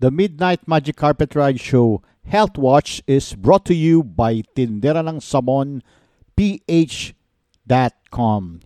The 0.00 0.10
Midnight 0.10 0.66
Magic 0.66 0.96
Carpet 0.96 1.36
Ride 1.36 1.60
Show 1.60 2.00
Health 2.24 2.56
Watch 2.56 3.04
is 3.06 3.36
brought 3.36 3.68
to 3.68 3.76
you 3.76 4.00
by 4.02 4.40
Tindera 4.56 5.04
ng 5.04 5.20
Samon 5.20 5.84
PH.com, 6.40 7.12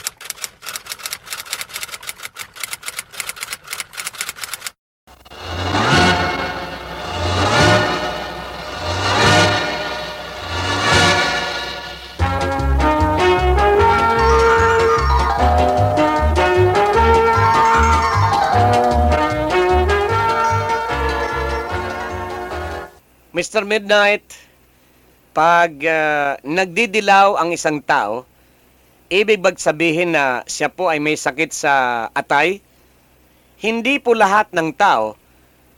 Mr. 23.37 23.69
Midnight, 23.69 24.25
pag 25.29 25.69
uh, 25.85 26.41
nagdidilaw 26.41 27.37
ang 27.37 27.53
isang 27.53 27.77
tao, 27.85 28.25
ibig 29.13 29.37
bag 29.37 29.61
sabihin 29.61 30.17
na 30.17 30.41
siya 30.49 30.73
po 30.73 30.89
ay 30.89 30.97
may 30.97 31.13
sakit 31.13 31.53
sa 31.53 31.73
atay? 32.17 32.65
Hindi 33.61 34.01
po 34.01 34.17
lahat 34.17 34.49
ng 34.57 34.73
tao 34.73 35.13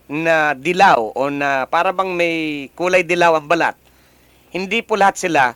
na 0.08 0.56
dilaw 0.56 1.12
o 1.12 1.28
na 1.28 1.68
para 1.68 1.92
bang 1.92 2.16
may 2.16 2.72
kulay 2.80 3.04
dilaw 3.04 3.36
ang 3.36 3.52
balat, 3.52 3.76
hindi 4.56 4.80
po 4.80 4.96
lahat 4.96 5.20
sila 5.20 5.52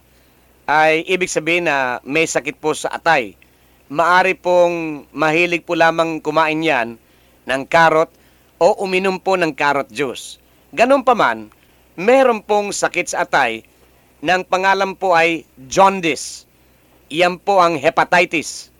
ay 0.67 1.07
ibig 1.07 1.31
sabihin 1.31 1.71
na 1.71 2.03
may 2.03 2.27
sakit 2.27 2.59
po 2.59 2.75
sa 2.75 2.99
atay. 2.99 3.31
Maari 3.87 4.35
pong 4.35 5.07
mahilig 5.15 5.63
po 5.63 5.79
lamang 5.79 6.19
kumain 6.19 6.59
yan 6.59 6.99
ng 7.47 7.63
karot 7.63 8.11
o 8.59 8.75
uminom 8.83 9.23
po 9.23 9.39
ng 9.39 9.55
carrot 9.55 9.87
juice. 9.87 10.35
Ganun 10.75 11.07
pa 11.07 11.15
man, 11.15 11.62
meron 11.93 12.41
pong 12.41 12.73
sakit 12.73 13.13
sa 13.13 13.25
atay 13.25 13.61
ng 14.23 14.41
pangalan 14.47 14.97
po 14.97 15.13
ay 15.13 15.45
jaundice. 15.69 16.49
Yan 17.13 17.37
po 17.37 17.61
ang 17.61 17.77
hepatitis. 17.77 18.73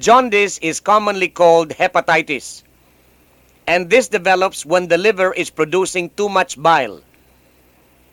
Jaundice 0.00 0.56
is 0.64 0.80
commonly 0.80 1.28
called 1.28 1.72
hepatitis. 1.76 2.64
And 3.68 3.92
this 3.92 4.08
develops 4.08 4.64
when 4.64 4.88
the 4.88 4.96
liver 4.96 5.36
is 5.36 5.52
producing 5.52 6.08
too 6.16 6.32
much 6.32 6.56
bile. 6.56 7.04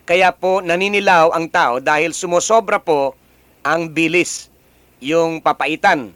Kaya 0.04 0.30
po 0.30 0.60
naninilaw 0.60 1.32
ang 1.32 1.48
tao 1.48 1.80
dahil 1.80 2.12
sumosobra 2.12 2.78
po 2.78 3.16
ang 3.64 3.90
bilis, 3.90 4.52
yung 5.00 5.40
papaitan. 5.40 6.12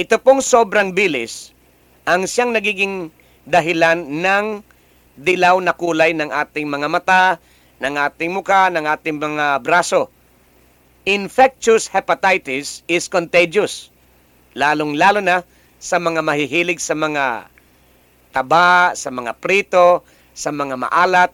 Ito 0.00 0.16
pong 0.18 0.40
sobrang 0.40 0.96
bilis 0.96 1.52
ang 2.08 2.24
siyang 2.24 2.56
nagiging 2.56 3.12
dahilan 3.44 4.24
ng 4.24 4.64
dilaw 5.18 5.58
na 5.58 5.74
kulay 5.74 6.14
ng 6.14 6.30
ating 6.30 6.70
mga 6.70 6.86
mata, 6.86 7.22
ng 7.82 7.94
ating 7.98 8.30
muka, 8.30 8.70
ng 8.70 8.86
ating 8.86 9.18
mga 9.18 9.62
braso. 9.62 10.10
Infectious 11.08 11.88
hepatitis 11.88 12.86
is 12.86 13.08
contagious, 13.10 13.90
lalong-lalo 14.54 15.18
na 15.24 15.42
sa 15.78 15.96
mga 15.96 16.20
mahihilig 16.20 16.82
sa 16.82 16.92
mga 16.92 17.46
taba, 18.34 18.92
sa 18.92 19.08
mga 19.08 19.32
prito, 19.38 20.02
sa 20.34 20.50
mga 20.50 20.74
maalat, 20.78 21.30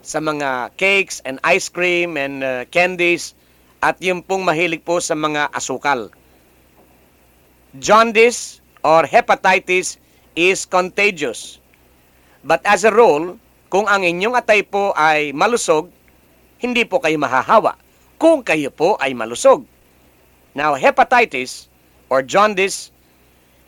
sa 0.00 0.22
mga 0.22 0.72
cakes 0.78 1.20
and 1.26 1.42
ice 1.44 1.68
cream 1.68 2.16
and 2.16 2.40
uh, 2.40 2.64
candies, 2.70 3.34
at 3.82 3.98
yung 4.02 4.22
pong 4.22 4.46
mahilig 4.46 4.82
po 4.82 4.98
sa 4.98 5.14
mga 5.14 5.50
asukal. 5.54 6.10
Jaundice 7.78 8.64
or 8.82 9.04
hepatitis 9.04 10.00
is 10.34 10.64
contagious. 10.64 11.57
But 12.46 12.62
as 12.62 12.86
a 12.86 12.94
rule, 12.94 13.38
kung 13.68 13.90
ang 13.90 14.06
inyong 14.06 14.38
atay 14.38 14.62
po 14.64 14.94
ay 14.94 15.34
malusog, 15.34 15.90
hindi 16.58 16.82
po 16.86 16.98
kayo 17.02 17.18
mahahawa 17.18 17.78
kung 18.18 18.42
kayo 18.42 18.68
po 18.74 18.98
ay 18.98 19.14
malusog. 19.14 19.62
Now, 20.58 20.74
hepatitis 20.74 21.70
or 22.10 22.26
jaundice 22.26 22.90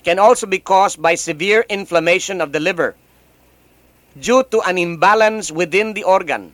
can 0.03 0.19
also 0.19 0.44
be 0.44 0.58
caused 0.58 0.98
by 0.98 1.14
severe 1.14 1.62
inflammation 1.70 2.42
of 2.42 2.50
the 2.50 2.58
liver 2.58 2.98
due 4.19 4.42
to 4.50 4.58
an 4.66 4.75
imbalance 4.75 5.54
within 5.54 5.94
the 5.94 6.02
organ. 6.02 6.50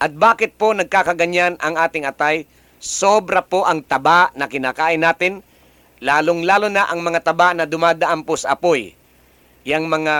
At 0.00 0.16
bakit 0.16 0.56
po 0.56 0.72
nagkakaganyan 0.72 1.60
ang 1.60 1.76
ating 1.76 2.08
atay? 2.08 2.48
Sobra 2.80 3.44
po 3.44 3.68
ang 3.68 3.84
taba 3.84 4.32
na 4.32 4.48
kinakain 4.48 5.04
natin, 5.04 5.44
lalong-lalo 6.00 6.72
na 6.72 6.88
ang 6.88 7.04
mga 7.04 7.20
taba 7.20 7.52
na 7.52 7.68
dumadaan 7.68 8.24
po 8.24 8.32
sa 8.40 8.56
apoy. 8.56 8.96
Yang 9.68 9.84
mga 9.92 10.14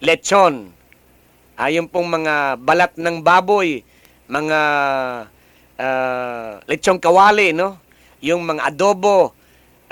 lechon, 0.00 0.72
ayon 1.60 1.86
pong 1.86 2.08
mga 2.08 2.56
balat 2.60 2.92
ng 2.96 3.20
baboy, 3.20 3.84
mga 4.26 4.60
uh, 5.76 6.50
lechong 6.64 7.00
kawali, 7.00 7.52
no? 7.52 7.76
Yung 8.24 8.44
mga 8.44 8.72
adobo, 8.72 9.36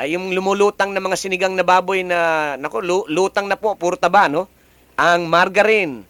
ay 0.01 0.17
yung 0.17 0.33
lumulutang 0.33 0.97
na 0.97 1.03
mga 1.03 1.19
sinigang 1.19 1.53
na 1.57 1.65
baboy 1.67 2.05
na, 2.05 2.55
nako, 2.57 2.81
lutang 3.09 3.49
na 3.49 3.61
po, 3.61 3.77
puro 3.77 4.01
taba, 4.01 4.33
no? 4.33 4.49
Ang 4.97 5.29
margarine, 5.29 6.09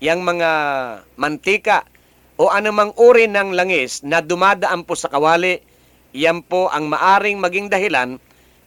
yung 0.00 0.22
mga 0.24 0.50
mantika, 1.20 1.84
o 2.38 2.48
anumang 2.54 2.94
uri 2.94 3.26
ng 3.26 3.50
langis 3.52 4.06
na 4.06 4.22
dumadaan 4.22 4.86
po 4.86 4.94
sa 4.94 5.10
kawali, 5.10 5.58
yan 6.14 6.40
po 6.40 6.70
ang 6.70 6.86
maaring 6.86 7.42
maging 7.42 7.66
dahilan 7.66 8.16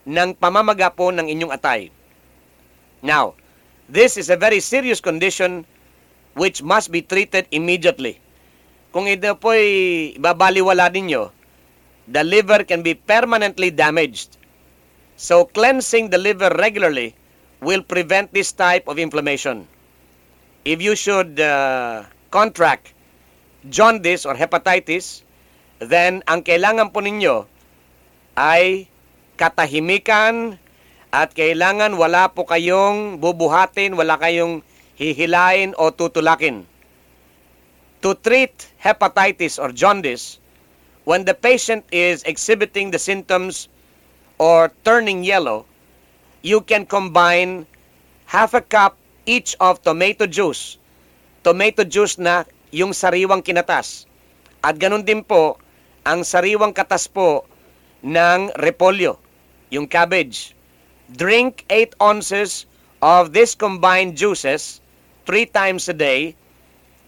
ng 0.04 0.30
pamamaga 0.36 0.92
po 0.92 1.08
ng 1.08 1.24
inyong 1.24 1.52
atay. 1.56 1.88
Now, 3.00 3.34
This 3.92 4.16
is 4.16 4.32
a 4.32 4.40
very 4.40 4.64
serious 4.64 5.04
condition 5.04 5.68
which 6.32 6.64
must 6.64 6.88
be 6.88 7.04
treated 7.04 7.44
immediately. 7.52 8.16
Kung 8.88 9.04
ito 9.04 9.36
po'y 9.36 10.16
babaliwala 10.16 10.88
ninyo, 10.88 11.28
the 12.08 12.24
liver 12.24 12.64
can 12.64 12.80
be 12.80 12.96
permanently 12.96 13.68
damaged. 13.68 14.40
So 15.20 15.44
cleansing 15.44 16.08
the 16.08 16.16
liver 16.16 16.48
regularly 16.56 17.12
will 17.60 17.84
prevent 17.84 18.32
this 18.32 18.56
type 18.56 18.88
of 18.88 18.96
inflammation. 18.96 19.68
If 20.64 20.80
you 20.80 20.96
should 20.96 21.36
uh, 21.36 22.08
contract 22.32 22.96
jaundice 23.68 24.24
or 24.24 24.32
hepatitis, 24.32 25.20
then 25.84 26.24
ang 26.24 26.48
kailangan 26.48 26.96
po 26.96 27.04
ninyo 27.04 27.44
ay 28.40 28.88
katahimikan, 29.36 30.56
at 31.12 31.36
kailangan 31.36 32.00
wala 32.00 32.32
po 32.32 32.48
kayong 32.48 33.20
bubuhatin, 33.20 33.92
wala 33.92 34.16
kayong 34.16 34.64
hihilain 34.96 35.76
o 35.76 35.92
tutulakin. 35.92 36.64
To 38.00 38.16
treat 38.16 38.72
hepatitis 38.80 39.60
or 39.60 39.76
jaundice, 39.76 40.40
when 41.04 41.28
the 41.28 41.36
patient 41.36 41.84
is 41.92 42.24
exhibiting 42.24 42.90
the 42.90 42.98
symptoms 42.98 43.68
or 44.40 44.72
turning 44.88 45.20
yellow, 45.20 45.68
you 46.40 46.64
can 46.64 46.88
combine 46.88 47.68
half 48.24 48.56
a 48.56 48.64
cup 48.64 48.96
each 49.28 49.52
of 49.60 49.84
tomato 49.84 50.24
juice. 50.24 50.80
Tomato 51.44 51.84
juice 51.84 52.16
na 52.16 52.48
yung 52.72 52.96
sariwang 52.96 53.44
kinatas. 53.44 54.08
At 54.64 54.80
ganun 54.80 55.04
din 55.04 55.20
po, 55.20 55.60
ang 56.08 56.24
sariwang 56.24 56.72
katas 56.72 57.04
po 57.04 57.44
ng 58.00 58.48
repolyo, 58.56 59.20
yung 59.68 59.86
cabbage 59.86 60.56
drink 61.16 61.64
8 61.68 61.94
ounces 62.00 62.64
of 63.04 63.32
this 63.36 63.54
combined 63.54 64.16
juices 64.16 64.80
three 65.28 65.44
times 65.44 65.88
a 65.88 65.96
day 65.96 66.32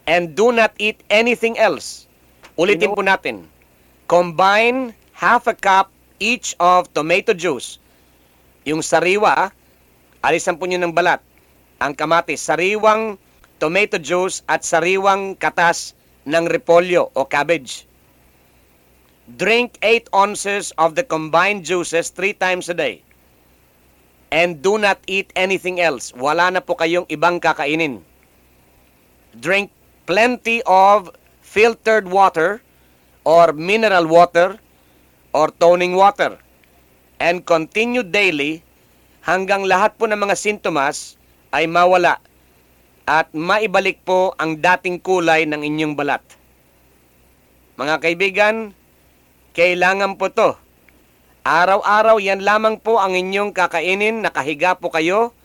and 0.07 0.37
do 0.37 0.53
not 0.53 0.77
eat 0.77 1.01
anything 1.09 1.57
else. 1.57 2.07
Ulitin 2.61 2.93
po 2.93 3.01
natin. 3.01 3.49
Combine 4.07 4.93
half 5.17 5.49
a 5.49 5.57
cup 5.57 5.89
each 6.21 6.53
of 6.61 6.93
tomato 6.93 7.33
juice. 7.33 7.81
Yung 8.69 8.85
sariwa, 8.85 9.51
alisan 10.21 10.61
po 10.61 10.69
nyo 10.69 10.79
ng 10.81 10.93
balat. 10.93 11.21
Ang 11.81 11.97
kamatis, 11.97 12.45
sariwang 12.45 13.17
tomato 13.59 13.97
juice 13.97 14.45
at 14.47 14.63
sariwang 14.63 15.35
katas 15.41 15.97
ng 16.29 16.45
repolyo 16.49 17.09
o 17.17 17.25
cabbage. 17.25 17.89
Drink 19.25 19.81
8 19.81 20.13
ounces 20.13 20.77
of 20.77 20.93
the 20.93 21.05
combined 21.05 21.65
juices 21.65 22.13
three 22.13 22.37
times 22.37 22.69
a 22.69 22.77
day 22.77 23.01
and 24.35 24.59
do 24.59 24.83
not 24.83 24.99
eat 25.07 25.31
anything 25.39 25.79
else. 25.79 26.11
Wala 26.11 26.51
na 26.51 26.59
po 26.59 26.75
kayong 26.75 27.07
ibang 27.07 27.39
kakainin. 27.39 28.03
Drink 29.39 29.71
plenty 30.11 30.59
of 30.67 31.15
filtered 31.39 32.11
water 32.11 32.59
or 33.23 33.55
mineral 33.55 34.11
water 34.11 34.59
or 35.31 35.55
toning 35.63 35.95
water 35.95 36.35
and 37.23 37.47
continue 37.47 38.03
daily 38.03 38.67
hanggang 39.23 39.71
lahat 39.71 39.95
po 39.95 40.11
ng 40.11 40.19
mga 40.19 40.35
sintomas 40.35 41.15
ay 41.55 41.71
mawala 41.71 42.19
at 43.07 43.31
maibalik 43.31 44.03
po 44.03 44.35
ang 44.43 44.59
dating 44.59 44.99
kulay 44.99 45.47
ng 45.47 45.63
inyong 45.63 45.95
balat. 45.95 46.25
mga 47.75 47.99
kaibigan, 48.03 48.71
kailangan 49.55 50.15
po 50.15 50.31
to. 50.31 50.55
Araw-araw 51.45 52.25
yan 52.25 52.41
lamang 52.41 52.81
po 52.81 52.97
ang 52.97 53.13
inyong 53.13 53.53
kakainin, 53.53 54.25
nakahiga 54.25 54.81
po 54.81 54.89
kayo, 54.89 55.37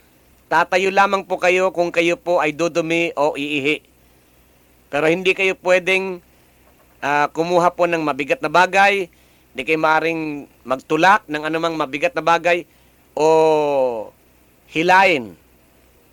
tatayo 0.47 0.95
lamang 0.95 1.27
po 1.27 1.35
kayo 1.35 1.75
kung 1.75 1.91
kayo 1.91 2.15
po 2.15 2.39
ay 2.39 2.55
dudumi 2.55 3.11
o 3.19 3.35
iihi. 3.35 3.83
Pero 4.87 5.11
hindi 5.11 5.35
kayo 5.35 5.59
pwedeng 5.59 6.23
ah, 7.03 7.27
kumuha 7.35 7.75
po 7.75 7.83
ng 7.83 7.99
mabigat 7.99 8.39
na 8.39 8.47
bagay, 8.47 9.11
hindi 9.51 9.61
kayo 9.67 9.75
maaaring 9.83 10.47
magtulak 10.63 11.27
ng 11.27 11.43
anumang 11.43 11.75
mabigat 11.75 12.15
na 12.15 12.23
bagay 12.23 12.63
o 13.11 14.07
hilain. 14.71 15.35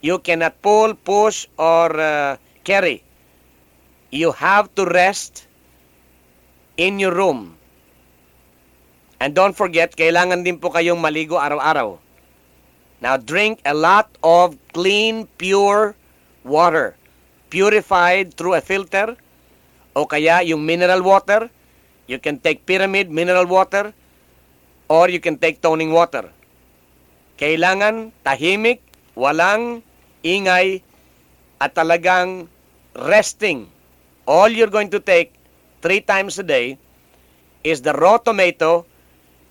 You 0.03 0.19
cannot 0.19 0.59
pull, 0.67 0.99
push, 0.99 1.47
or 1.63 1.95
uh, 1.95 2.43
carry. 2.67 3.07
You 4.11 4.35
have 4.35 4.67
to 4.75 4.83
rest 4.83 5.47
in 6.75 6.99
your 6.99 7.15
room. 7.15 7.55
And 9.17 9.33
don't 9.33 9.57
forget, 9.57 9.97
kailangan 9.97 10.45
din 10.45 10.61
po 10.61 10.69
kayong 10.69 11.01
maligo 11.01 11.41
araw-araw. 11.41 11.97
Now, 13.01 13.17
drink 13.17 13.65
a 13.65 13.73
lot 13.73 14.13
of 14.21 14.57
clean, 14.77 15.25
pure 15.41 15.97
water. 16.45 16.97
Purified 17.49 18.37
through 18.37 18.61
a 18.61 18.63
filter. 18.65 19.17
O 19.97 20.05
kaya 20.05 20.45
yung 20.45 20.65
mineral 20.65 21.01
water. 21.01 21.49
You 22.09 22.21
can 22.21 22.37
take 22.41 22.69
pyramid 22.69 23.09
mineral 23.09 23.49
water. 23.49 23.93
Or 24.89 25.09
you 25.09 25.21
can 25.21 25.41
take 25.41 25.65
toning 25.65 25.93
water. 25.93 26.29
Kailangan 27.41 28.13
tahimik, 28.25 28.81
walang 29.17 29.85
ingay, 30.25 30.81
at 31.61 31.73
talagang 31.73 32.49
resting. 32.97 33.69
All 34.29 34.49
you're 34.49 34.73
going 34.73 34.93
to 34.93 35.01
take 35.01 35.33
three 35.81 36.01
times 36.01 36.37
a 36.41 36.45
day 36.45 36.77
is 37.65 37.81
the 37.81 37.93
raw 37.97 38.17
tomato 38.17 38.85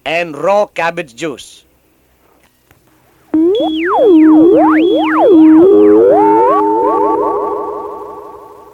and 0.05 0.37
raw 0.37 0.67
cabbage 0.67 1.15
juice. 1.15 1.65